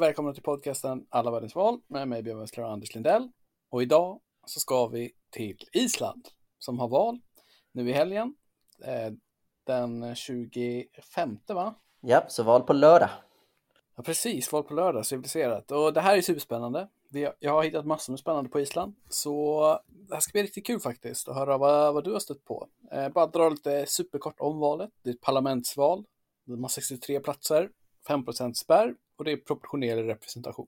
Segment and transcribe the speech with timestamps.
[0.00, 3.30] Och välkomna till podcasten Alla världens val med mig Björn Wessler och Anders Lindell.
[3.70, 6.28] Och idag så ska vi till Island
[6.58, 7.20] som har val
[7.72, 8.34] nu i helgen.
[8.84, 9.12] Eh,
[9.64, 11.74] den 25 va?
[12.00, 13.08] Ja, så val på lördag.
[13.96, 15.70] Ja, precis, val på lördag, civiliserat.
[15.70, 16.88] Och det här är superspännande.
[17.38, 20.80] Jag har hittat massor med spännande på Island, så det här ska bli riktigt kul
[20.80, 22.68] faktiskt att höra vad, vad du har stött på.
[22.92, 24.90] Eh, bara dra lite superkort om valet.
[25.02, 26.04] Det är ett parlamentsval.
[26.44, 27.70] De har 63 platser,
[28.08, 30.66] 5% spärr och det är proportionerlig representation.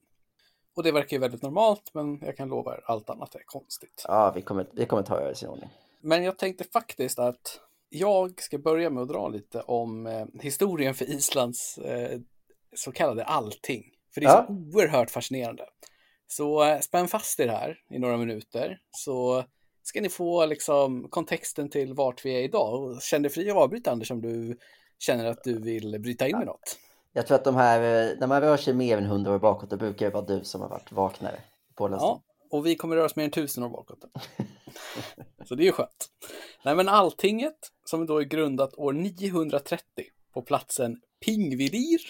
[0.75, 4.05] Och det verkar ju väldigt normalt, men jag kan lova er allt annat är konstigt.
[4.09, 5.71] Ja, vi kommer, vi kommer ta över sin ordning.
[6.01, 10.95] Men jag tänkte faktiskt att jag ska börja med att dra lite om eh, historien
[10.95, 12.21] för Islands eh,
[12.77, 13.85] så kallade allting.
[14.15, 14.45] För det är ja.
[14.47, 15.65] så oerhört fascinerande.
[16.27, 19.45] Så eh, spänn fast er här i några minuter så
[19.83, 22.83] ska ni få liksom kontexten till vart vi är idag.
[22.83, 24.59] Och känn dig fri att avbryta Anders om du
[24.99, 26.79] känner att du vill bryta in med något.
[27.13, 29.71] Jag tror att de här, eh, när man rör sig mer än hundra år bakåt,
[29.71, 31.41] då brukar det vara du som har varit vaknare.
[31.75, 33.99] På ja, och vi kommer röra oss mer än tusen år bakåt.
[35.45, 36.09] Så det är ju skönt.
[36.65, 39.85] Nej, men Alltinget, som då är grundat år 930
[40.35, 42.01] på platsen Pingvilir,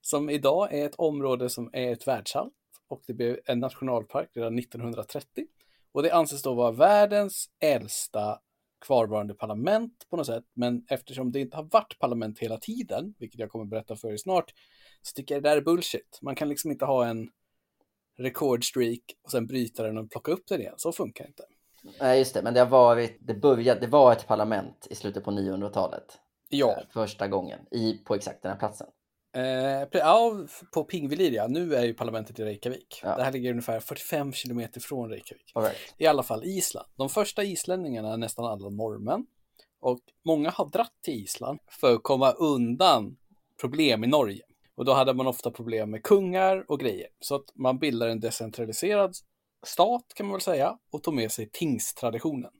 [0.00, 2.50] som idag är ett område som är ett världsarv
[2.88, 5.46] och det blev en nationalpark redan 1930.
[5.92, 8.38] Och det anses då vara världens äldsta
[8.86, 10.44] kvarvarande parlament på något sätt.
[10.54, 14.16] Men eftersom det inte har varit parlament hela tiden, vilket jag kommer berätta för er
[14.16, 14.52] snart,
[15.02, 16.18] så tycker jag det där är bullshit.
[16.22, 17.28] Man kan liksom inte ha en
[18.18, 20.74] rekordstreak och sen bryta den och plocka upp den igen.
[20.76, 21.44] Så funkar det inte.
[22.00, 22.42] Nej, just det.
[22.42, 26.18] Men det har varit, det började, det var ett parlament i slutet på 900-talet.
[26.48, 26.82] Ja.
[26.90, 28.86] Första gången i, på exakt den här platsen.
[29.34, 30.32] Eh, ja,
[30.72, 31.46] på Pingviliria.
[31.46, 33.00] Nu är ju parlamentet i Reykjavik.
[33.02, 33.16] Ja.
[33.16, 35.52] Det här ligger ungefär 45 kilometer från Reykjavik.
[35.56, 35.94] Right.
[35.98, 36.88] I alla fall Island.
[36.96, 39.26] De första islänningarna är nästan alla norrmän.
[39.80, 43.16] Och många har dratt till Island för att komma undan
[43.60, 44.42] problem i Norge.
[44.76, 47.08] Och då hade man ofta problem med kungar och grejer.
[47.20, 49.14] Så att man bildar en decentraliserad
[49.66, 52.50] stat kan man väl säga och tog med sig tingstraditionen.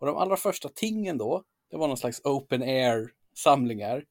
[0.00, 4.04] Och de allra första tingen då, det var någon slags open air samlingar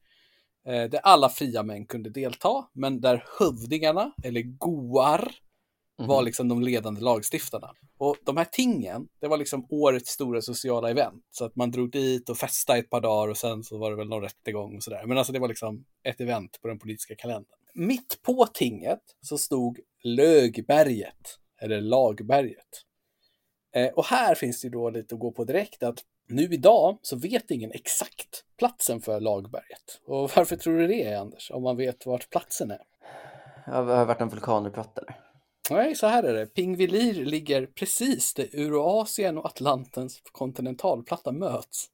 [0.65, 5.31] där alla fria män kunde delta, men där hövdingarna, eller goar,
[5.99, 6.07] Mm.
[6.09, 7.73] var liksom de ledande lagstiftarna.
[7.97, 11.23] Och de här tingen, det var liksom årets stora sociala event.
[11.31, 13.97] Så att man drog dit och festade ett par dagar och sen så var det
[13.97, 15.03] väl någon rättegång och sådär.
[15.05, 17.57] Men alltså det var liksom ett event på den politiska kalendern.
[17.73, 22.81] Mitt på tinget så stod Lögberget, eller Lagberget.
[23.75, 27.15] Eh, och här finns det då lite att gå på direkt att nu idag så
[27.15, 30.01] vet ingen exakt platsen för Lagberget.
[30.05, 31.51] Och varför tror du det är, Anders?
[31.51, 32.81] Om man vet vart platsen är?
[33.65, 35.19] Har det varit en vulkanutbrott eller?
[35.69, 36.45] Nej, så här är det.
[36.45, 41.85] Pingvilir ligger precis där Eurasien och Atlantens kontinentalplatta möts.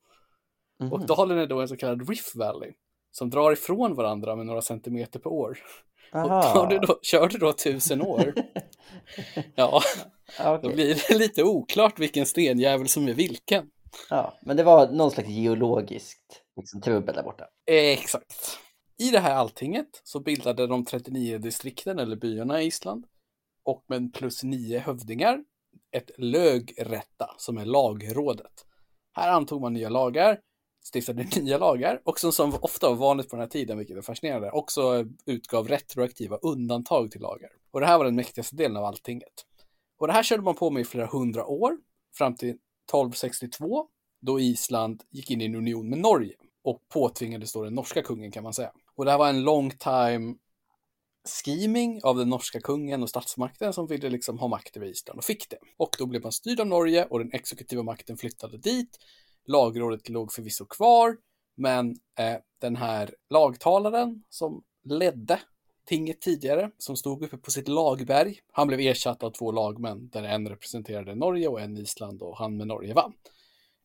[0.80, 0.94] Mm.
[0.94, 2.74] Och dalen är då en så kallad Rift Valley
[3.12, 5.58] som drar ifrån varandra med några centimeter per år.
[6.14, 6.62] Aha.
[6.62, 8.34] Och du då, kör du då tusen år,
[9.56, 9.82] ja,
[10.40, 10.60] okay.
[10.62, 13.70] då blir det lite oklart vilken stenjävel som är vilken.
[14.10, 17.48] Ja, men det var någon slags geologiskt liksom, trubbel där borta.
[17.66, 18.60] exakt.
[18.98, 23.06] I det här alltinget så bildade de 39 distrikten eller byarna i Island
[23.66, 25.44] och med plus nio hövdingar
[25.92, 28.66] ett lögrätta som är lagrådet.
[29.14, 30.40] Här antog man nya lagar,
[30.84, 34.02] stiftade nya lagar och som, som ofta var vanligt på den här tiden, vilket är
[34.02, 37.52] fascinerande, också utgav retroaktiva undantag till lagar.
[37.72, 39.46] Och det här var den mäktigaste delen av alltinget.
[39.98, 41.78] Och det här körde man på med i flera hundra år,
[42.18, 42.58] fram till
[42.92, 43.88] 1262,
[44.22, 48.32] då Island gick in i en union med Norge och påtvingades då den norska kungen
[48.32, 48.72] kan man säga.
[48.96, 50.36] Och det här var en long time
[51.30, 55.26] scheming av den norska kungen och statsmakten som ville liksom ha makt över Island och
[55.26, 55.58] fick det.
[55.78, 58.98] Och då blev man styrd av Norge och den exekutiva makten flyttade dit.
[59.46, 61.18] Lagrådet låg förvisso kvar,
[61.58, 61.90] men
[62.20, 65.40] eh, den här lagtalaren som ledde
[65.86, 70.24] tinget tidigare, som stod uppe på sitt lagberg, han blev ersatt av två lagmän där
[70.24, 73.14] en representerade Norge och en Island och han med Norge vann.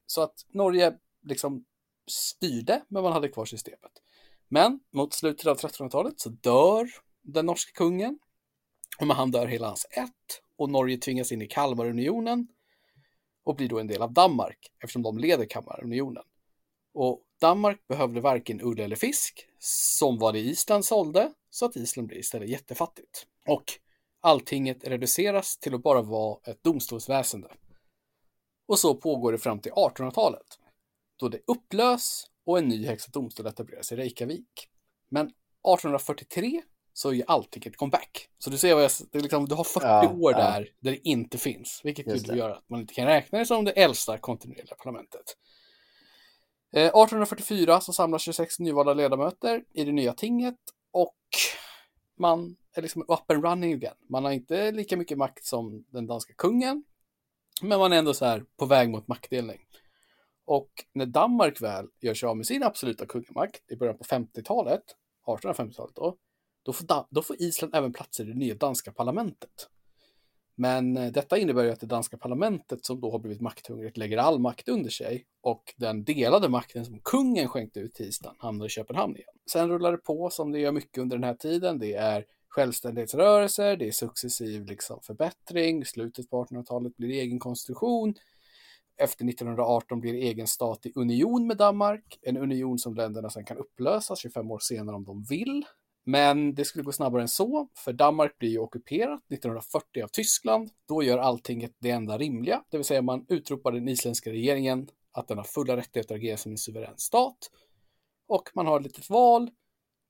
[0.06, 1.64] Så att Norge liksom
[2.10, 4.02] styrde, men man hade kvar systemet.
[4.48, 6.88] Men mot slutet av 1300-talet så dör
[7.22, 8.18] den norske kungen.
[9.00, 12.48] Och han dör hela hans ett och Norge tvingas in i Kalmarunionen
[13.44, 16.24] och blir då en del av Danmark eftersom de leder Kalmarunionen.
[16.94, 22.08] Och Danmark behövde varken ull eller fisk, som var det Island sålde, så att Island
[22.08, 23.26] blir istället jättefattigt.
[23.48, 23.64] Och
[24.20, 27.48] alltinget reduceras till att bara vara ett domstolsväsende.
[28.68, 30.58] Och så pågår det fram till 1800-talet,
[31.16, 34.68] då det upplös och en ny högsta domstol etableras i Reykjavik.
[35.08, 36.62] Men 1843
[36.92, 38.28] så är allting ett comeback.
[38.38, 40.38] Så du ser vad jag, det liksom, du har 40 ja, år ja.
[40.38, 41.80] där, där det inte finns.
[41.84, 45.36] Vilket gör att man inte kan räkna det som det äldsta kontinuerliga parlamentet.
[46.76, 50.58] Eh, 1844 så samlas 26 nyvalda ledamöter i det nya tinget
[50.92, 51.16] och
[52.18, 53.94] man är liksom up and running igen.
[54.08, 56.84] Man har inte lika mycket makt som den danska kungen,
[57.62, 59.60] men man är ändå så här på väg mot maktdelning.
[60.46, 64.82] Och när Danmark väl gör sig av med sin absoluta kungamakt i början på 50-talet,
[65.26, 66.16] 1850-talet då,
[66.62, 69.68] då får, då får Island även platser i det nya danska parlamentet.
[70.56, 74.18] Men eh, detta innebär ju att det danska parlamentet som då har blivit makthungrigt lägger
[74.18, 78.68] all makt under sig och den delade makten som kungen skänkte ut till hamnar i
[78.68, 79.28] Köpenhamn igen.
[79.50, 81.78] Sen rullar det på som det gör mycket under den här tiden.
[81.78, 88.14] Det är självständighetsrörelser, det är successiv liksom förbättring, slutet på 1800-talet blir egen konstitution,
[88.96, 93.56] efter 1918 blir egen stat i union med Danmark, en union som länderna sen kan
[93.56, 95.64] upplösa 25 år senare om de vill.
[96.08, 100.70] Men det skulle gå snabbare än så, för Danmark blir ju ockuperat 1940 av Tyskland.
[100.88, 105.28] Då gör allting det enda rimliga, det vill säga man utropar den isländska regeringen att
[105.28, 107.50] den har fulla rättigheter att agera som en suverän stat.
[108.28, 109.50] Och man har ett litet val,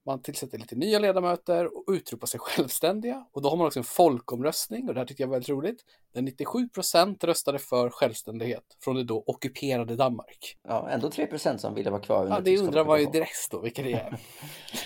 [0.07, 3.27] man tillsätter lite nya ledamöter och utropar sig självständiga.
[3.33, 5.85] Och då har man också en folkomröstning, och det här tycker jag är väldigt roligt,
[6.15, 10.59] där 97 procent röstade för självständighet från det då ockuperade Danmark.
[10.63, 13.51] Ja, ändå 3 procent som ville vara kvar under Ja, det undrar man ju direkt
[13.51, 14.19] då, vilka det är.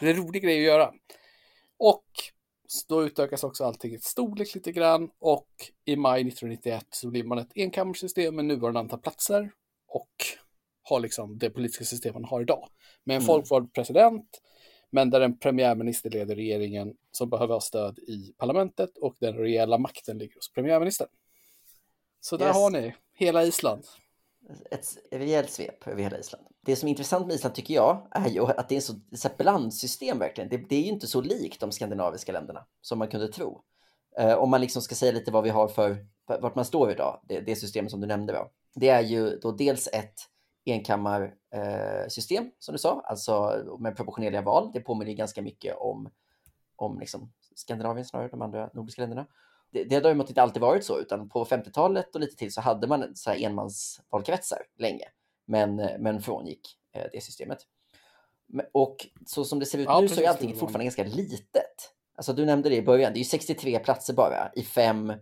[0.00, 0.92] det är en rolig grej att göra.
[1.78, 2.04] Och
[2.88, 5.48] då utökas också alltingets storlek lite grann och
[5.84, 9.52] i maj 1991 så blir man ett enkammarsystem med nuvarande antal platser
[9.88, 10.10] och
[10.82, 12.68] har liksom det politiska system man har idag.
[13.04, 13.26] Med en mm.
[13.26, 14.40] folkvald president,
[14.90, 19.78] men där en premiärminister leder regeringen som behöver ha stöd i parlamentet och den reella
[19.78, 21.08] makten ligger hos premiärministern.
[22.20, 22.56] Så där yes.
[22.56, 23.84] har ni hela Island.
[24.70, 26.46] Ett rejält svep över hela Island.
[26.62, 29.28] Det som är intressant med Island tycker jag är ju att det är så, så
[29.38, 30.50] blandsystem verkligen.
[30.50, 33.62] Det, det, är ju inte så likt de skandinaviska länderna som man kunde tro.
[34.18, 37.20] Eh, om man liksom ska säga lite vad vi har för, vart man står idag,
[37.28, 38.50] det, det systemet som du nämnde då.
[38.74, 40.20] Det är ju då dels ett
[40.64, 44.70] enkammarsystem eh, som du sa, alltså med proportionerliga val.
[44.74, 46.10] Det påminner ganska mycket om,
[46.76, 49.26] om liksom Skandinavien snarare, de andra nordiska länderna.
[49.70, 52.60] Det, det har däremot inte alltid varit så, utan på 50-talet och lite till så
[52.60, 55.04] hade man så här enmansvalkretsar länge,
[55.50, 56.60] men, men frångick
[56.94, 57.58] eh, det systemet.
[58.72, 61.92] Och så som det ser ut ja, nu så är allting fortfarande ganska litet.
[62.16, 65.12] Alltså du nämnde det i början, det är 63 platser bara i fem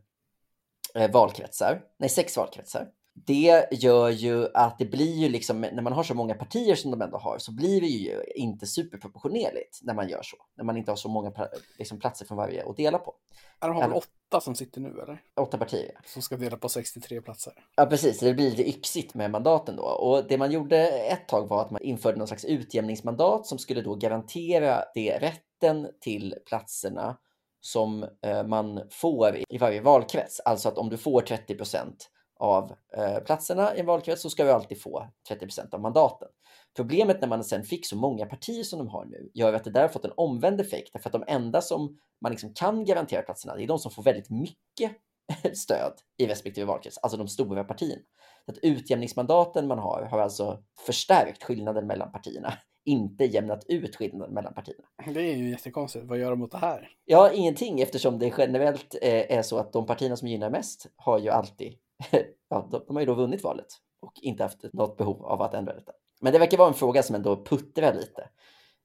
[0.95, 2.89] eh, valkretsar, nej sex valkretsar
[3.27, 6.91] det gör ju att det blir ju liksom, när man har så många partier som
[6.91, 10.37] de ändå har, så blir det ju inte superproportionerligt när man gör så.
[10.57, 11.33] När man inte har så många
[11.79, 13.15] liksom, platser från varje att dela på.
[13.61, 15.23] De har väl åtta som sitter nu eller?
[15.41, 15.91] Åtta partier.
[15.95, 16.01] Ja.
[16.07, 17.53] Som ska dela på 63 platser.
[17.77, 18.21] Ja, precis.
[18.21, 19.83] Det blir lite yxigt med mandaten då.
[19.83, 23.83] Och det man gjorde ett tag var att man införde någon slags utjämningsmandat som skulle
[23.83, 27.19] då garantera det rätten till platserna
[27.61, 30.41] som eh, man får i varje valkrets.
[30.41, 34.45] Alltså att om du får 30 procent av eh, platserna i en valkrets så ska
[34.45, 36.29] vi alltid få 30% av mandaten.
[36.77, 39.71] Problemet när man sen fick så många partier som de har nu gör att det
[39.71, 43.23] där har fått en omvänd effekt därför att de enda som man liksom kan garantera
[43.23, 44.93] platserna det är de som får väldigt mycket
[45.55, 48.03] stöd i respektive valkrets, alltså de stora partierna.
[48.45, 52.53] Så att utjämningsmandaten man har har alltså förstärkt skillnaden mellan partierna,
[52.85, 54.85] inte jämnat ut skillnaden mellan partierna.
[55.15, 56.05] Det är ju jättekonstigt.
[56.05, 56.89] Vad gör de mot det här?
[57.05, 61.19] Ja, ingenting eftersom det generellt eh, är så att de partierna som gynnar mest har
[61.19, 61.75] ju alltid
[62.49, 63.67] ja, de, de har ju då vunnit valet
[64.01, 65.93] och inte haft något behov av att ändra detta.
[66.21, 68.29] Men det verkar vara en fråga som ändå puttrar lite.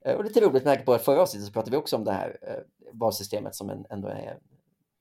[0.05, 2.03] Eh, och lite roligt med tanke på att förra avsnittet så pratade vi också om
[2.03, 4.39] det här eh, valsystemet som en, ändå är,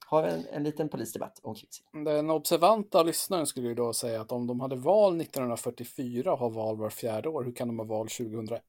[0.06, 2.04] har en, en liten polisdebatt omkring sig.
[2.04, 6.50] Den observanta lyssnaren skulle ju då säga att om de hade val 1944 och har
[6.50, 8.62] val var fjärde år, hur kan de ha val 2021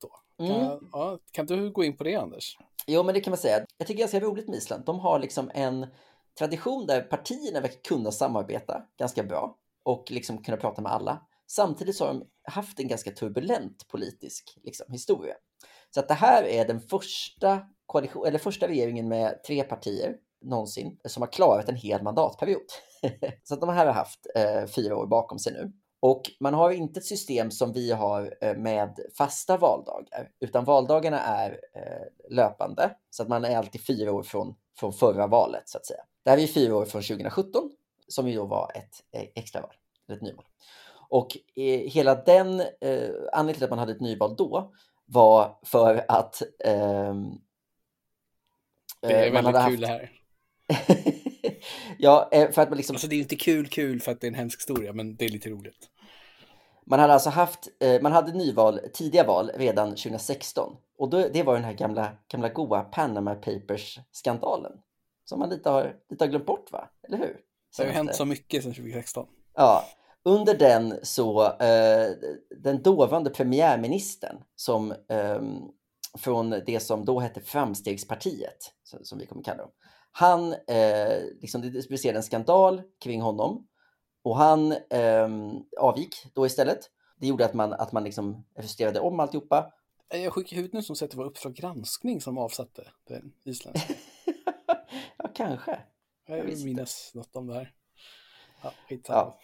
[0.00, 0.10] då?
[0.44, 0.60] Mm.
[0.60, 2.58] Kan, ja, kan du gå in på det Anders?
[2.86, 3.66] Jo, men det kan man säga.
[3.78, 4.84] Jag tycker det är ganska roligt med Island.
[4.84, 5.86] De har liksom en
[6.38, 11.26] tradition där partierna verkar kunna samarbeta ganska bra och liksom kunna prata med alla.
[11.46, 15.34] Samtidigt så har de haft en ganska turbulent politisk liksom, historia.
[15.90, 20.98] Så att det här är den första, koalition, eller första regeringen med tre partier någonsin
[21.04, 22.62] som har klarat en hel mandatperiod.
[23.42, 25.72] så att de här har haft eh, fyra år bakom sig nu.
[26.00, 31.20] Och man har inte ett system som vi har eh, med fasta valdagar, utan valdagarna
[31.20, 32.96] är eh, löpande.
[33.10, 36.02] Så att man är alltid fyra år från, från förra valet, så att säga.
[36.22, 37.70] Det här är fyra år från 2017,
[38.08, 39.74] som ju då var ett eh, extraval,
[40.12, 40.44] ett nyval.
[41.08, 41.36] Och
[41.86, 44.72] hela den, eh, anledningen till att man hade ett nyval då
[45.04, 47.14] var för att eh,
[49.00, 49.80] det är väldigt kul haft...
[49.80, 50.12] det här.
[51.98, 52.96] ja, för att man liksom...
[52.96, 55.24] Alltså det är inte kul kul för att det är en hemsk historia, men det
[55.24, 55.88] är lite roligt.
[56.86, 57.68] Man hade alltså haft,
[58.00, 62.48] man hade nyval, tidiga val redan 2016 och då, det var den här gamla, gamla
[62.48, 64.72] goa Panama Papers-skandalen
[65.32, 66.90] som man lite har, lite har glömt bort, va?
[67.08, 67.40] Eller hur?
[67.76, 69.26] Det har ju hänt så mycket sedan 2016.
[69.54, 69.84] Ja,
[70.24, 72.10] under den så, eh,
[72.62, 75.42] den dåvarande premiärministern som eh,
[76.18, 78.72] från det som då hette Framstegspartiet,
[79.02, 79.70] som vi kommer kalla dem.
[80.12, 83.66] Han, eh, liksom, det blev en skandal kring honom
[84.24, 85.28] och han eh,
[85.80, 86.78] avgick då istället.
[87.16, 89.72] Det gjorde att man, att man liksom justerade om alltihopa.
[90.08, 93.94] Jag skickar ut nu som säger att det var Uppdrag granskning som avsatte den isländska.
[95.16, 95.78] ja, kanske.
[96.26, 97.72] Jag, jag minns något om det här.
[98.62, 98.72] Ja,
[99.08, 99.38] ja.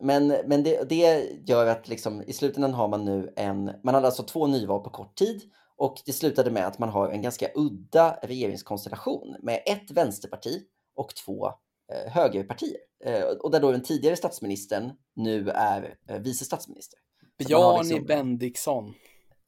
[0.00, 4.06] Men, men det, det gör att liksom, i slutändan har man nu en, man hade
[4.06, 5.42] alltså två nyval på kort tid
[5.76, 10.62] och det slutade med att man har en ganska udda regeringskonstellation med ett vänsterparti
[10.94, 11.46] och två
[11.92, 12.80] eh, högerpartier.
[13.04, 16.98] Eh, och där då den tidigare statsministern nu är eh, vice statsminister.
[17.38, 18.06] Bjarni liksom...
[18.06, 18.94] Bendixson.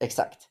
[0.00, 0.49] Exakt.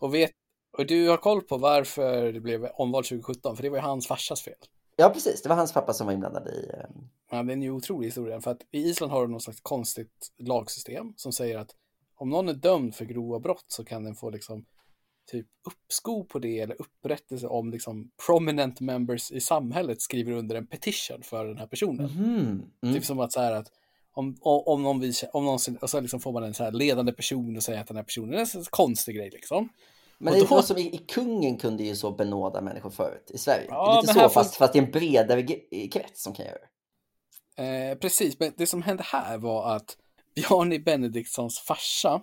[0.00, 0.30] Och, vet,
[0.72, 4.06] och du har koll på varför det blev omval 2017, för det var ju hans
[4.06, 4.54] farsas fel.
[4.96, 5.42] Ja, precis.
[5.42, 6.70] Det var hans pappa som var inblandad i...
[6.74, 6.84] Eh,
[7.30, 9.60] ja, det är en ju otrolig historia, för att i Island har de något slags
[9.60, 11.74] konstigt lagsystem som säger att
[12.16, 14.64] om någon är dömd för grova brott så kan den få liksom
[15.30, 20.66] typ uppskov på det eller upprättelse om liksom prominent members i samhället skriver under en
[20.66, 22.10] petition för den här personen.
[22.10, 22.62] Mm.
[22.82, 22.94] Mm.
[22.94, 23.72] Typ som att så här att
[24.12, 27.12] om, om, någon visar, om någon, och så liksom får man en så här ledande
[27.12, 29.68] person och säger att den här personen är en konstig grej liksom.
[30.18, 30.62] Men det är då...
[30.62, 33.66] som i, i, kungen kunde ju så benåda människor förut i Sverige.
[33.68, 34.66] Ja, det är lite så, fast, får...
[34.66, 35.42] fast i en bredare
[35.92, 36.68] krets som kan göra det.
[37.62, 39.96] Eh, precis, men det som hände här var att
[40.34, 42.22] Bjarni Benediktsons farsa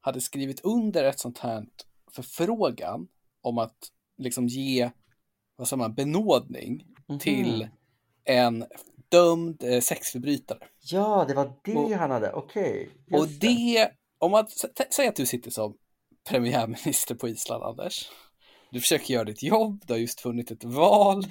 [0.00, 1.66] hade skrivit under ett sånt här
[2.12, 3.08] förfrågan
[3.42, 3.76] om att
[4.18, 4.90] liksom ge
[5.56, 7.18] vad säger man, benådning mm -hmm.
[7.18, 7.68] till
[8.24, 8.64] en
[9.08, 10.58] dömd eh, sexförbrytare.
[10.80, 12.90] Ja, det var det och, han hade, okej.
[13.06, 13.20] Okay.
[13.20, 14.46] Och det, om man
[14.90, 15.76] säger att du sitter som
[16.28, 18.08] premiärminister på Island, Anders.
[18.70, 21.26] Du försöker göra ditt jobb, du har just funnit ett val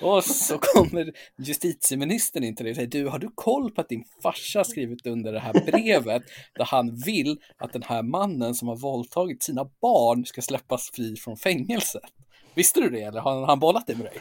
[0.00, 3.88] och så kommer justitieministern in till dig och säger du, har du koll på att
[3.88, 6.22] din farsa skrivit under det här brevet
[6.54, 11.16] där han vill att den här mannen som har våldtagit sina barn ska släppas fri
[11.16, 12.02] från fängelset?
[12.54, 14.20] Visste du det eller har han bollat det med dig?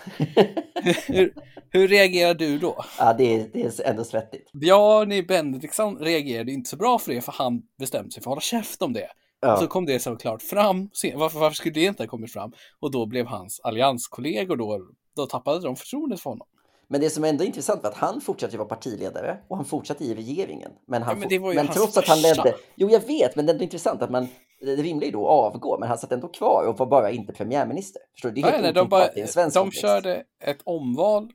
[1.08, 1.34] hur,
[1.70, 2.86] hur reagerar du då?
[3.00, 4.52] Ja, det är, det är ändå svettigt.
[4.52, 8.42] Bjarni Benediktsson reagerade inte så bra för det för han bestämde sig för att hålla
[8.42, 9.08] käft om det.
[9.48, 9.58] Ja.
[9.58, 10.90] Så kom det såklart fram.
[11.16, 12.52] Varför, varför skulle det inte ha kommit fram?
[12.80, 14.82] Och då blev hans allianskollegor då,
[15.16, 16.48] då tappade de förtroendet för honom.
[16.90, 20.04] Men det som är ändå intressant var att han fortsatte vara partiledare och han fortsatte
[20.04, 20.72] i regeringen.
[20.88, 22.56] Men, han ja, men, men trots att han ledde...
[22.76, 24.28] Jo, jag vet, men det är intressant att man...
[24.62, 27.34] Det rimliga är då att avgå, men han satt ändå kvar och var bara inte
[27.34, 28.02] premiärminister.
[28.14, 28.36] Förstår du?
[28.36, 31.32] Det är helt nej, nej, de, bara, de körde ett omval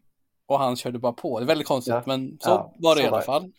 [0.46, 1.38] och han körde bara på.
[1.38, 2.02] Det är väldigt konstigt, ja.
[2.06, 3.52] men så ja, var det så i alla fall.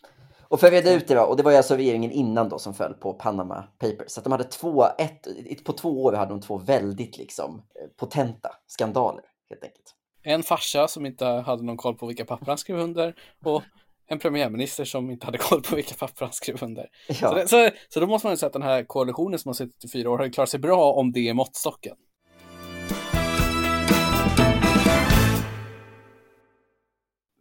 [0.54, 2.58] Och för att reda ut det då, och det var ju alltså regeringen innan då
[2.58, 4.10] som föll på Panama Papers.
[4.10, 7.62] Så att de hade två, ett, på två år hade de två väldigt liksom
[7.96, 9.94] potenta skandaler helt enkelt.
[10.22, 13.62] En farsa som inte hade någon koll på vilka papper han skrev under och
[14.08, 16.88] en premiärminister som inte hade koll på vilka papper han skrev under.
[17.08, 17.14] Ja.
[17.14, 19.54] Så, det, så, så, då måste man ju säga att den här koalitionen som har
[19.54, 21.96] suttit i fyra år har klarat sig bra om det är måttstocken.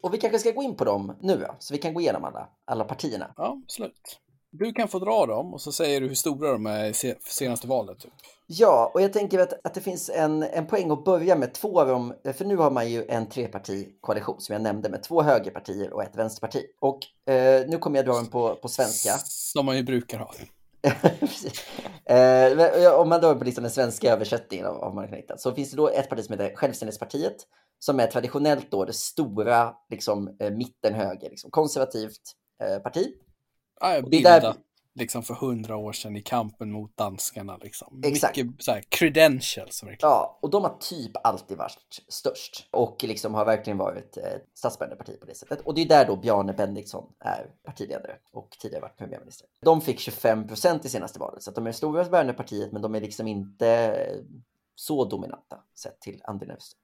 [0.03, 2.47] Och vi kanske ska gå in på dem nu så vi kan gå igenom alla,
[2.65, 3.33] alla partierna.
[3.37, 4.19] Ja, absolut.
[4.51, 7.67] Du kan få dra dem och så säger du hur stora de är i senaste
[7.67, 7.99] valet.
[7.99, 8.11] Typ.
[8.47, 11.81] Ja, och jag tänker att, att det finns en, en poäng att börja med två
[11.81, 15.93] av dem, för nu har man ju en trepartikoalition som jag nämnde med två högerpartier
[15.93, 16.65] och ett vänsterparti.
[16.79, 19.11] Och eh, nu kommer jag dra dem på, på svenska.
[19.25, 20.33] Som man ju brukar ha.
[22.85, 25.53] eh, om man drar på liksom den svenska översättningen av, av man kan hitta, så
[25.53, 27.35] finns det då ett parti som heter Självständighetspartiet
[27.83, 32.21] som är traditionellt då det stora liksom, eh, mittenhöger, liksom, konservativt
[32.63, 33.13] eh, parti.
[33.81, 34.55] Ja, jag bildat där...
[34.95, 37.57] liksom för hundra år sedan i kampen mot danskarna.
[37.57, 38.01] Liksom.
[38.05, 38.37] Exakt.
[38.37, 39.83] Mycket så här, credentials.
[39.83, 39.97] Verkligen.
[40.01, 44.23] Ja, och de har typ alltid varit störst och liksom har verkligen varit eh,
[44.53, 45.61] statsbärande parti på det sättet.
[45.61, 49.47] Och det är där då Bjarne Bendixson är partiledare och tidigare varit premiärminister.
[49.61, 52.81] De fick 25 procent i senaste valet, så att de är stora bärande partiet, men
[52.81, 53.95] de är liksom inte
[54.75, 56.82] så dominanta sett till andelen röster.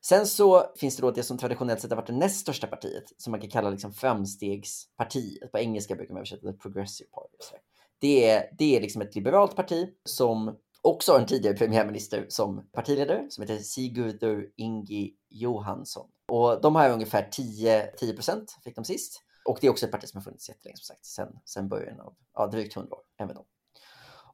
[0.00, 3.04] Sen så finns det då det som traditionellt sett har varit det näst största partiet,
[3.16, 5.52] som man kan kalla liksom framstegspartiet.
[5.52, 7.58] På engelska brukar man översätta det progressive party.
[8.00, 12.68] Det är, det är liksom ett liberalt parti som också har en tidigare premiärminister som
[12.72, 16.08] partiledare som heter Sigurdur Ingi Johansson.
[16.28, 19.22] Och de har ungefär 10, 10% fick de sist.
[19.44, 22.00] Och det är också ett parti som har funnits jättelänge som sagt, sen, sen början
[22.00, 23.44] av ja, drygt 100 år, även de.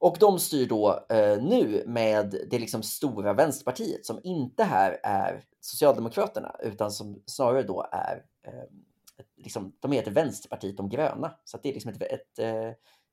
[0.05, 5.45] Och de styr då eh, nu med det liksom stora vänsterpartiet som inte här är
[5.61, 8.65] Socialdemokraterna utan som snarare då är eh,
[9.37, 11.35] liksom, de heter Vänsterpartiet de gröna.
[11.45, 12.69] Så det är liksom ett, ett, ett, eh,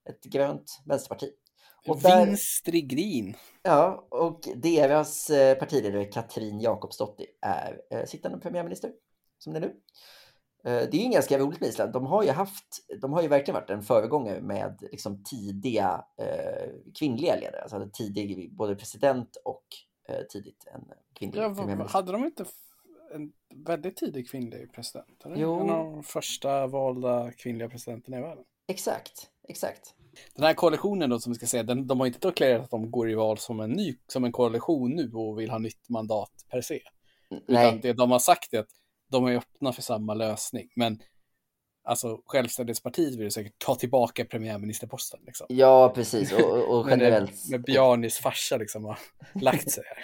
[0.10, 1.32] ett grönt vänsterparti.
[1.88, 3.36] Och där, Vinstrigrin.
[3.64, 8.92] Ja, och deras eh, partiledare Katrin Jakobsdottir är eh, sittande premiärminister
[9.38, 9.76] som det är nu.
[10.63, 11.94] Eh, det är ju ganska roligt med Island.
[11.94, 12.65] De har ju haft,
[13.01, 17.62] de har ju verkligen varit en föregångare med liksom tidiga eh, kvinnliga ledare.
[17.62, 19.63] Alltså tidig både president och
[20.10, 20.82] eh, tidigt en
[21.13, 22.00] kvinnlig ja, premiärminister.
[22.00, 22.46] Hade de inte
[23.13, 25.25] en väldigt tidig kvinnlig president?
[25.25, 25.36] Eller?
[25.36, 25.60] Jo.
[25.60, 28.44] En av de första valda kvinnliga presidenterna i världen.
[28.68, 29.96] Exakt, exakt.
[30.36, 32.91] Den här koalitionen då som vi ska säga, den, de har inte deklarerat att de
[32.91, 36.32] går i val som en ny, som en koalition nu och vill ha nytt mandat
[36.50, 36.80] per se.
[37.30, 37.68] Nej.
[37.68, 38.81] Utan det de har sagt är att
[39.12, 40.70] de är öppna för samma lösning.
[40.75, 41.00] Men
[41.84, 45.20] alltså självständighetspartiet vill säkert ta tillbaka premiärministerposten.
[45.25, 45.48] Liksom.
[45.50, 46.34] Ja, precis.
[46.34, 47.32] Och, och generellt.
[47.32, 49.00] med, med Bjarnis farsa liksom har
[49.34, 50.03] lagt sig här.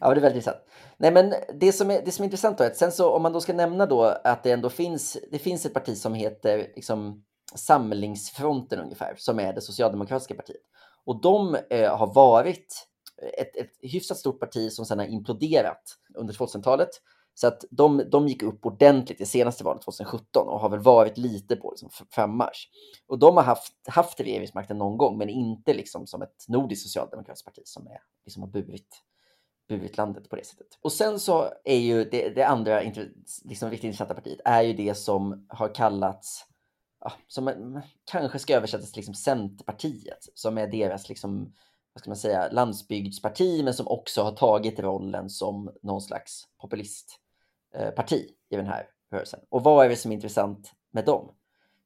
[0.00, 0.66] Ja, det är väldigt intressant.
[0.96, 3.22] Nej, men det som är, det som är intressant då är att sen så om
[3.22, 6.58] man då ska nämna då att det ändå finns, det finns ett parti som heter
[6.76, 10.62] liksom Samlingsfronten ungefär, som är det socialdemokratiska partiet.
[11.04, 12.88] Och de eh, har varit
[13.38, 15.82] ett, ett hyfsat stort parti som sedan har imploderat
[16.14, 16.88] under 2000-talet.
[17.34, 21.18] Så att de, de gick upp ordentligt i senaste valet 2017 och har väl varit
[21.18, 22.68] lite på liksom frammarsch.
[23.06, 27.46] Och de har haft, haft regeringsmakten någon gång, men inte liksom som ett nordiskt socialdemokratiskt
[27.46, 29.02] parti som är, liksom har burit,
[29.68, 30.78] burit landet på det sättet.
[30.82, 32.80] Och sen så är ju det, det andra
[33.44, 36.46] liksom riktigt intressanta partiet är ju det som har kallats
[37.26, 41.52] som kanske ska översättas till liksom Centerpartiet, som är deras liksom,
[41.92, 48.28] vad ska man säga, landsbygdsparti, men som också har tagit rollen som någon slags populistparti
[48.50, 49.40] i den här rörelsen.
[49.48, 51.34] Och vad är det som är intressant med dem?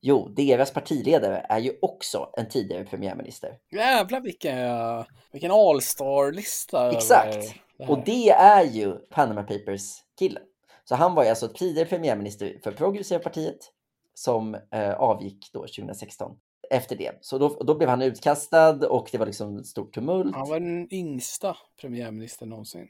[0.00, 3.58] Jo, deras partiledare är ju också en tidigare premiärminister.
[3.70, 6.92] Jävlar vilken, vilken all-star-lista.
[6.92, 7.54] Exakt!
[7.78, 10.42] Det och det är ju Panama Papers-killen.
[10.84, 13.72] Så han var ju alltså tidigare premiärminister för Progressiva partiet
[14.14, 16.36] som eh, avgick då 2016
[16.70, 17.18] efter det.
[17.20, 20.34] Så då, då blev han utkastad och det var liksom stort tumult.
[20.34, 22.88] Han var den yngsta premiärministern någonsin.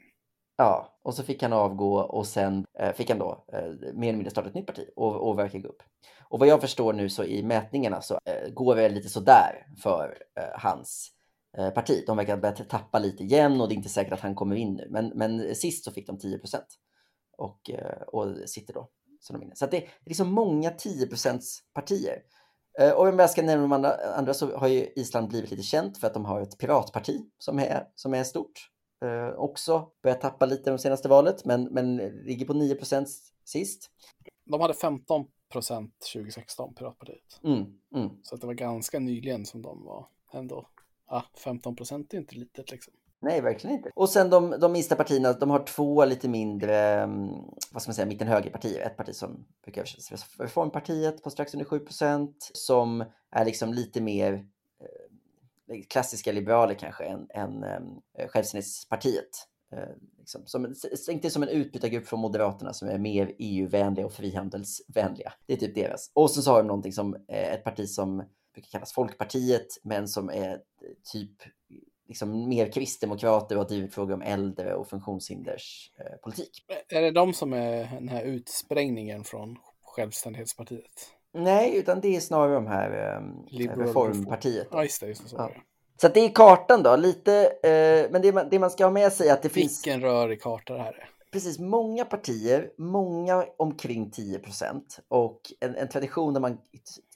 [0.57, 4.13] Ja, och så fick han avgå och sen eh, fick han då eh, mer eller
[4.13, 5.83] mindre starta ett nytt parti och, och verka gå upp.
[6.29, 10.17] Och vad jag förstår nu så i mätningarna så eh, går det lite sådär för
[10.39, 11.11] eh, hans
[11.57, 12.03] eh, parti.
[12.07, 14.73] De verkar börja tappa lite igen och det är inte säkert att han kommer in
[14.73, 14.87] nu.
[14.89, 16.67] Men, men sist så fick de 10 procent
[17.37, 19.55] och, eh, och sitter då som de vinner.
[19.55, 21.07] Så det, det är liksom många 10
[21.73, 22.21] partier.
[22.79, 25.97] Eh, och om jag ska nämna de andra, så har ju Island blivit lite känt
[25.97, 28.71] för att de har ett piratparti som är, som är stort.
[29.05, 33.05] Eh, också börjat tappa lite de senaste valet, men, men ligger på 9%
[33.43, 33.91] sist.
[34.45, 37.39] De hade 15 procent 2016, Piratpartiet.
[37.43, 38.09] Mm, mm.
[38.23, 40.69] Så att det var ganska nyligen som de var ändå.
[41.09, 42.93] Ja, 15 procent är inte litet liksom.
[43.21, 43.91] Nej, verkligen inte.
[43.95, 47.29] Och sen de, de minsta partierna, de har två lite mindre, mm,
[47.71, 48.85] vad ska man säga, mitten-högerpartier.
[48.85, 54.33] Ett parti som brukar översättas Reformpartiet på strax under 7% som är liksom lite mer
[54.33, 59.47] eh, klassiska liberaler kanske än, än eh, Självständighetspartiet.
[59.71, 60.75] Eh, liksom, som,
[61.11, 65.33] inte som en utbytargrupp från Moderaterna som är mer EU-vänliga och frihandelsvänliga.
[65.45, 66.11] Det är typ deras.
[66.13, 68.17] Och sen så har de någonting som eh, ett parti som
[68.53, 70.59] brukar kallas Folkpartiet, men som är eh,
[71.13, 71.35] typ
[72.07, 76.65] liksom mer kristdemokrater och har drivit frågor om äldre och funktionshinderspolitik.
[76.89, 81.11] Eh, är det de som är den här utsprängningen från Självständighetspartiet?
[81.33, 83.19] Nej, utan det är snarare de här
[83.51, 84.67] eh, Reformpartiet.
[84.71, 85.07] Ja, just det.
[85.07, 85.51] Just det så ja.
[86.01, 89.13] Så det är kartan då, lite, eh, men det man, det man ska ha med
[89.13, 89.87] sig är att det Vilken finns...
[89.87, 91.09] Vilken rörig karta det här är.
[91.31, 96.57] Precis, många partier, många omkring 10 procent och en, en tradition där man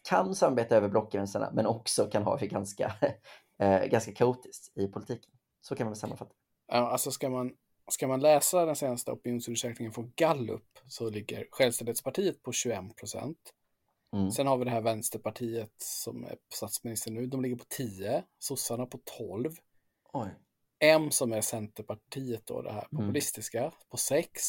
[0.10, 2.94] kan samarbeta över blockgränserna men också kan ha det ganska
[3.62, 5.32] eh, ganska kaotiskt i politiken.
[5.62, 6.36] Så kan man väl sammanfatta.
[6.68, 7.52] Ja, alltså ska man,
[7.92, 13.54] ska man läsa den senaste opinionsundersökningen från Gallup så ligger Självständighetspartiet på 21 procent.
[14.14, 14.32] Mm.
[14.32, 17.26] Sen har vi det här Vänsterpartiet som är statsminister nu.
[17.26, 19.52] De ligger på 10, sossarna på 12.
[20.14, 20.30] Oj.
[20.80, 23.06] M som är Centerpartiet då, det här mm.
[23.06, 23.72] populistiska, mm.
[23.90, 24.42] på 6.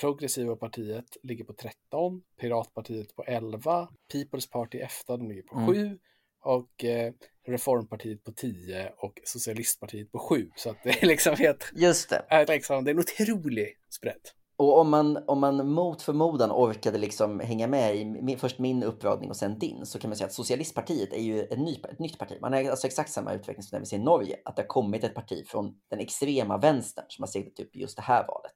[0.00, 5.74] Progressiva partiet ligger på 13, Piratpartiet på 11, People's Party EFTA de ligger på mm.
[5.74, 5.98] 7
[6.42, 7.12] och eh,
[7.46, 10.50] Reformpartiet på 10 och Socialistpartiet på 7.
[10.56, 11.72] Så att det är liksom helt...
[11.74, 12.24] Just det.
[12.28, 14.20] Är liksom, det är en otrolig spread.
[14.56, 19.30] Och om man, om man mot förmodan orkade liksom hänga med i först min uppradning
[19.30, 22.18] och sen din så kan man säga att Socialistpartiet är ju ett, ny, ett nytt
[22.18, 22.38] parti.
[22.40, 24.36] Man har alltså exakt samma utveckling som vi ser i Norge.
[24.44, 27.96] Att det har kommit ett parti från den extrema vänstern som har seglat upp just
[27.96, 28.54] det här valet.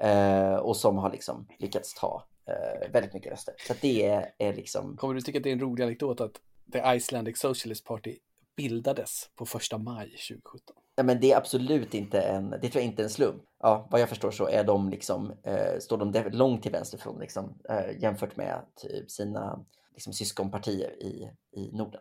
[0.00, 3.54] Eh, och som har liksom lyckats ta eh, väldigt mycket röster.
[3.66, 4.96] Så det är, är liksom...
[4.96, 6.40] Kommer du tycka att det är en rolig anekdot att
[6.72, 8.18] The Icelandic Socialist Party
[8.56, 10.76] bildades på första maj 2017.
[10.96, 13.42] Ja, men det är absolut inte en, det tror jag inte en slump.
[13.62, 17.20] Ja, vad jag förstår så är de liksom, eh, står de långt till vänster från
[17.20, 22.00] liksom, eh, jämfört med typ sina liksom, syskonpartier i, i Norden.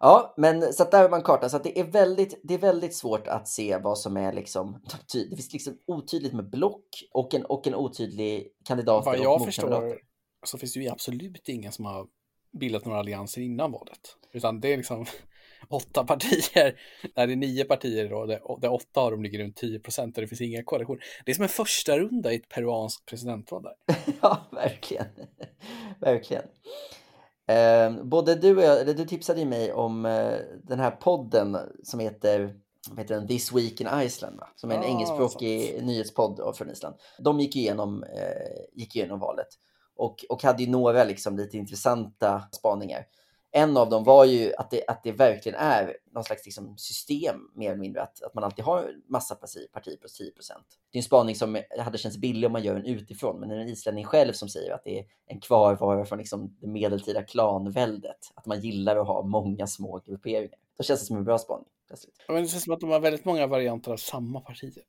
[0.00, 1.50] Ja, men så att där har man kartan.
[1.50, 4.82] Så att det är väldigt, det är väldigt svårt att se vad som är liksom,
[5.12, 9.06] det finns liksom otydligt med block och en, och en otydlig kandidat.
[9.06, 9.98] Vad jag förstår
[10.44, 12.06] så finns det ju absolut ingen som har
[12.52, 14.16] bildat några allianser innan valet.
[14.32, 15.06] Utan det är liksom
[15.68, 16.80] åtta partier,
[17.14, 20.20] där det är nio partier då, där, åtta av dem ligger runt 10 procent och
[20.22, 21.04] det finns inga koalitioner.
[21.24, 23.74] Det är som en första runda i ett peruanskt presidentval där.
[24.20, 25.06] ja, verkligen.
[26.00, 26.44] verkligen.
[27.46, 31.56] Eh, både du och jag, eller du tipsade ju mig om eh, den här podden
[31.82, 32.54] som heter
[32.96, 33.28] heter den?
[33.28, 34.48] This Week in Iceland, va?
[34.56, 35.86] som är en Ah, engelskspråkig sant.
[35.86, 36.94] nyhetspodd från Island.
[37.18, 39.48] De gick igenom, eh, gick igenom valet
[40.02, 43.06] och, och hade ju några liksom lite intressanta spaningar.
[43.50, 47.36] En av dem var ju att det, att det verkligen är någon slags liksom system,
[47.54, 50.64] mer eller mindre, att, att man alltid har massa parti, parti plus 10 procent.
[50.90, 53.54] Det är en spaning som hade känts billig om man gör den utifrån, men det
[53.54, 57.22] är en islänning själv som säger att det är en kvarvara från liksom det medeltida
[57.22, 60.58] klanväldet, att man gillar att ha många små grupperingar.
[60.78, 61.66] Då känns det som en bra spaning.
[61.86, 62.14] Plötsligt.
[62.26, 64.84] Ja, Men det känns som att de har väldigt många varianter av samma partier.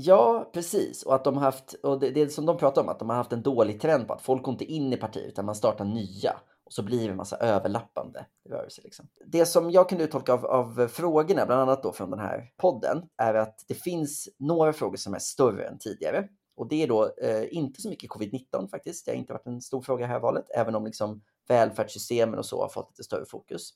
[0.00, 1.02] Ja, precis.
[1.02, 3.16] Och att de haft, och det, det är som de pratar om, att de har
[3.16, 5.84] haft en dålig trend på att folk går inte in i partier utan man startar
[5.84, 6.36] nya.
[6.64, 8.82] Och så blir det en massa överlappande rörelser.
[8.82, 9.08] Liksom.
[9.26, 13.02] Det som jag kunde uttolka av, av frågorna, bland annat då från den här podden,
[13.16, 16.28] är att det finns några frågor som är större än tidigare.
[16.56, 19.06] Och det är då eh, inte så mycket covid-19 faktiskt.
[19.06, 22.46] Det har inte varit en stor fråga i här valet, även om liksom välfärdssystemen och
[22.46, 23.70] så har fått lite större fokus.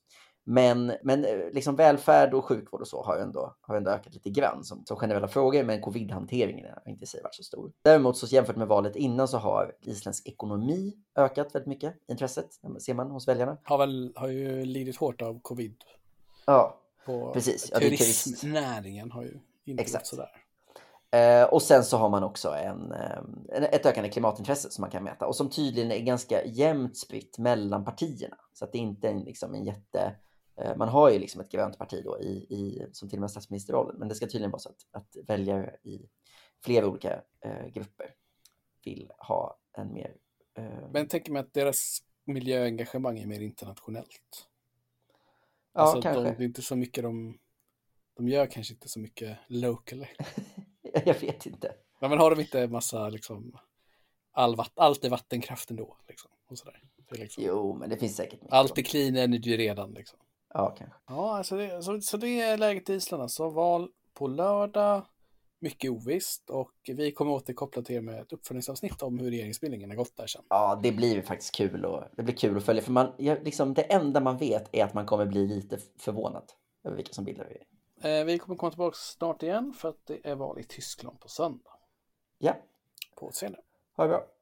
[0.44, 4.30] Men, men eh, liksom välfärd och sjukvård och så har ändå, har ändå ökat lite
[4.30, 7.72] grann som, som generella frågor, men covid-hanteringen har inte sig varit så stor.
[7.82, 12.46] Däremot så jämfört med valet innan så har isländsk ekonomi ökat väldigt mycket, intresset,
[12.78, 13.56] ser man hos väljarna.
[13.62, 15.74] Har väl, har ju lidit hårt av covid.
[16.46, 18.24] Ja, På Precis, ja, det är turist.
[18.24, 20.04] turismnäringen har ju inte Exakt.
[20.04, 20.42] gått sådär.
[21.14, 24.90] Eh, och sen så har man också en, eh, en, ett ökande klimatintresse som man
[24.90, 28.36] kan mäta och som tydligen är ganska jämnt spritt mellan partierna.
[28.54, 30.14] Så att det inte är liksom en jätte...
[30.56, 33.30] Eh, man har ju liksom ett grönt parti då i, i, som till och med
[33.30, 36.08] statsministerrollen, men det ska tydligen vara så att, att väljare i
[36.64, 38.14] flera olika eh, grupper
[38.84, 40.16] vill ha en mer...
[40.54, 44.48] Eh, Men tänker mig att deras miljöengagemang är mer internationellt.
[45.72, 46.22] ja, alltså, de, kanske.
[46.22, 47.38] det är inte så mycket de...
[48.16, 50.06] De gör kanske inte så mycket locally.
[51.04, 51.74] Jag vet inte.
[52.00, 53.58] Nej, men har de inte massa liksom...
[54.34, 55.96] All vatt, allt är vattenkraft ändå.
[56.08, 56.82] Liksom, och sådär.
[57.10, 58.52] Liksom, Jo, men det finns säkert mycket.
[58.52, 59.92] allt är clean energy redan.
[59.92, 60.18] Liksom.
[60.54, 60.96] Ja, kanske.
[61.06, 63.22] Ja, alltså det, så, så det är läget i Island.
[63.22, 65.06] Alltså val på lördag.
[65.60, 69.96] Mycket ovisst och vi kommer återkoppla till er med ett uppföljningsavsnitt om hur regeringsbildningen har
[69.96, 70.42] gått där sen.
[70.48, 72.82] Ja, det blir ju faktiskt kul och det blir kul att följa.
[72.82, 76.52] För man, liksom, det enda man vet är att man kommer bli lite förvånad
[76.84, 77.66] över vilka som bildar regering.
[78.02, 81.28] Eh, vi kommer komma tillbaka snart igen för att det är val i Tyskland på
[81.28, 81.70] söndag.
[82.38, 82.56] Ja,
[83.16, 83.58] På återseende.
[83.96, 84.26] ha det bra.